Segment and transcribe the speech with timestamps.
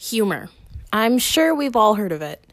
[0.00, 0.48] Humor.
[0.94, 2.50] I'm sure we've all heard of it.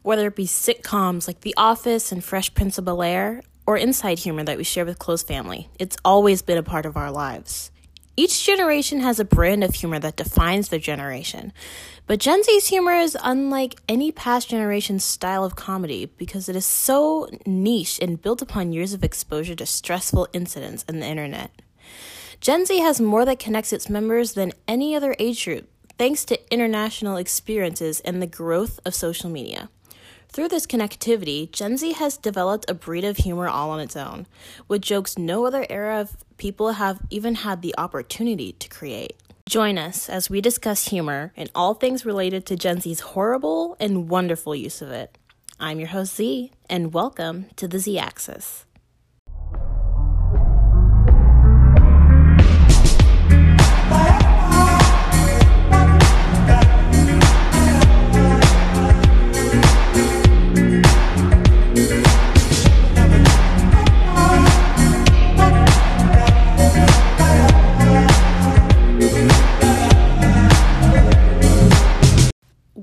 [0.00, 4.20] Whether it be sitcoms like The Office and Fresh Prince of Bel Air, or inside
[4.20, 7.70] humor that we share with close family, it's always been a part of our lives.
[8.16, 11.52] Each generation has a brand of humor that defines their generation.
[12.06, 16.64] But Gen Z's humor is unlike any past generation's style of comedy because it is
[16.64, 21.50] so niche and built upon years of exposure to stressful incidents in the internet.
[22.40, 25.68] Gen Z has more that connects its members than any other age group,
[25.98, 29.68] thanks to international experiences and the growth of social media.
[30.28, 34.26] Through this connectivity, Gen Z has developed a breed of humor all on its own,
[34.68, 39.16] with jokes no other era of people have even had the opportunity to create.
[39.48, 44.10] Join us as we discuss humor and all things related to Gen Z's horrible and
[44.10, 45.16] wonderful use of it.
[45.58, 48.65] I'm your host Z, and welcome to the Z Axis.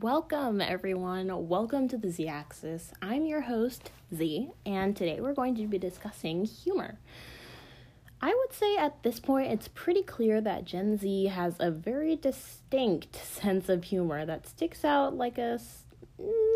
[0.00, 1.48] Welcome, everyone.
[1.48, 2.92] Welcome to the Z Axis.
[3.02, 6.98] I'm your host, Z, and today we're going to be discussing humor.
[8.20, 12.14] I would say at this point it's pretty clear that Gen Z has a very
[12.14, 15.58] distinct sense of humor that sticks out like a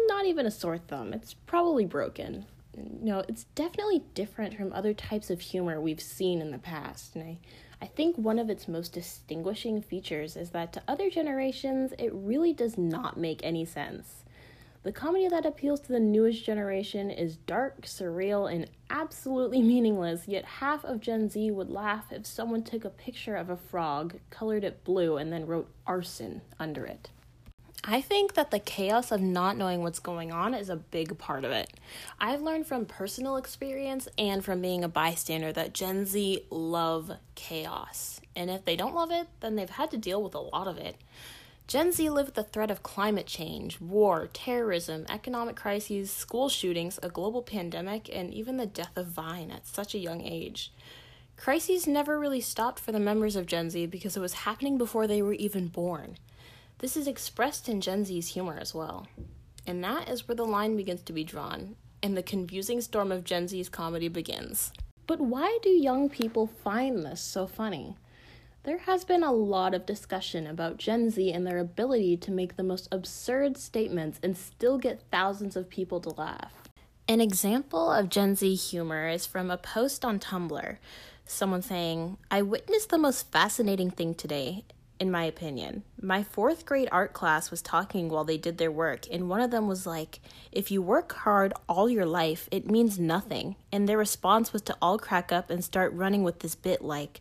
[0.07, 1.13] not even a sore thumb.
[1.13, 2.45] It's probably broken.
[2.77, 7.15] You know, it's definitely different from other types of humor we've seen in the past,
[7.15, 7.39] and I
[7.83, 12.53] I think one of its most distinguishing features is that to other generations, it really
[12.53, 14.23] does not make any sense.
[14.85, 20.45] The comedy that appeals to the newest generation is dark, surreal, and absolutely meaningless, yet
[20.45, 24.63] half of Gen Z would laugh if someone took a picture of a frog, colored
[24.63, 27.11] it blue, and then wrote arson under it.
[27.85, 31.45] I think that the chaos of not knowing what's going on is a big part
[31.45, 31.69] of it.
[32.21, 38.21] I've learned from personal experience and from being a bystander that Gen Z love chaos.
[38.37, 40.79] And if they don't love it, then they've had to deal with a lot of
[40.79, 40.95] it.
[41.67, 47.01] Gen Z live with the threat of climate change, war, terrorism, economic crises, school shootings,
[47.03, 50.73] a global pandemic, and even the death of Vine at such a young age.
[51.37, 55.09] Crises never really stopped for the members of Gen Z because it was happening before
[55.09, 56.17] they were even born.
[56.83, 59.07] This is expressed in Gen Z's humor as well.
[59.69, 63.23] And that is where the line begins to be drawn, and the confusing storm of
[63.23, 64.73] Gen Z's comedy begins.
[65.07, 67.95] But why do young people find this so funny?
[68.65, 72.57] There has been a lot of discussion about Gen Z and their ability to make
[72.57, 76.53] the most absurd statements and still get thousands of people to laugh.
[77.07, 80.79] An example of Gen Z humor is from a post on Tumblr.
[81.27, 84.65] Someone saying, I witnessed the most fascinating thing today
[85.03, 85.83] in my opinion.
[86.01, 89.51] My fourth grade art class was talking while they did their work, and one of
[89.51, 90.21] them was like,
[90.53, 93.57] If you work hard all your life, it means nothing.
[93.73, 97.21] And their response was to all crack up and start running with this bit like,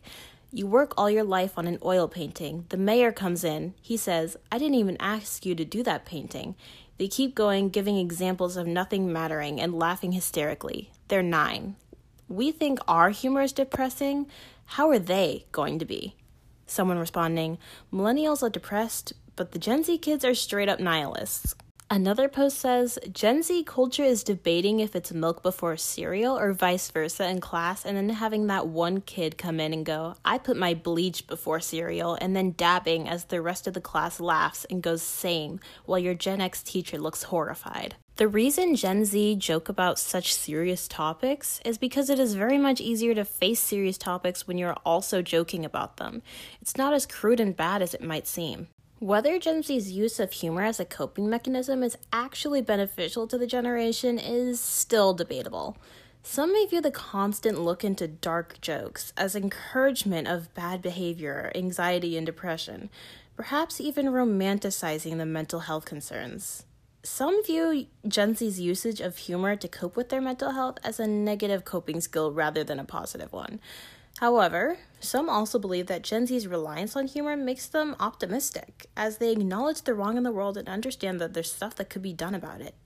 [0.52, 2.66] You work all your life on an oil painting.
[2.68, 3.74] The mayor comes in.
[3.82, 6.54] He says, I didn't even ask you to do that painting.
[6.98, 10.92] They keep going, giving examples of nothing mattering and laughing hysterically.
[11.08, 11.74] They're nine.
[12.28, 14.28] We think our humor is depressing.
[14.66, 16.14] How are they going to be?
[16.72, 17.58] Someone responding,
[17.92, 21.54] Millennials are depressed, but the Gen Z kids are straight up nihilists.
[21.90, 26.90] Another post says Gen Z culture is debating if it's milk before cereal or vice
[26.90, 30.56] versa in class, and then having that one kid come in and go, I put
[30.56, 34.82] my bleach before cereal, and then dabbing as the rest of the class laughs and
[34.82, 37.96] goes same, while your Gen X teacher looks horrified.
[38.16, 42.78] The reason Gen Z joke about such serious topics is because it is very much
[42.78, 46.20] easier to face serious topics when you're also joking about them.
[46.60, 48.68] It's not as crude and bad as it might seem.
[48.98, 53.46] Whether Gen Z's use of humor as a coping mechanism is actually beneficial to the
[53.46, 55.78] generation is still debatable.
[56.22, 62.18] Some may view the constant look into dark jokes as encouragement of bad behavior, anxiety,
[62.18, 62.90] and depression,
[63.36, 66.66] perhaps even romanticizing the mental health concerns.
[67.04, 71.06] Some view Gen Z's usage of humor to cope with their mental health as a
[71.06, 73.58] negative coping skill rather than a positive one.
[74.18, 79.32] However, some also believe that Gen Z's reliance on humor makes them optimistic, as they
[79.32, 82.36] acknowledge the wrong in the world and understand that there's stuff that could be done
[82.36, 82.76] about it.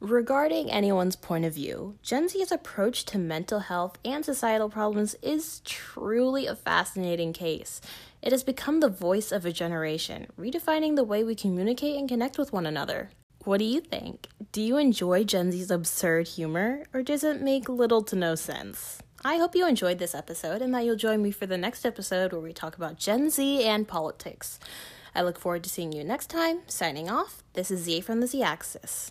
[0.00, 5.60] Regarding anyone's point of view, Gen Z's approach to mental health and societal problems is
[5.64, 7.80] truly a fascinating case.
[8.20, 12.36] It has become the voice of a generation, redefining the way we communicate and connect
[12.36, 13.08] with one another.
[13.44, 14.26] What do you think?
[14.52, 19.00] Do you enjoy Gen Z's absurd humor, or does it make little to no sense?
[19.24, 22.32] I hope you enjoyed this episode and that you'll join me for the next episode
[22.32, 24.60] where we talk about Gen Z and politics.
[25.14, 26.60] I look forward to seeing you next time.
[26.66, 29.10] Signing off, this is Z from the Z Axis.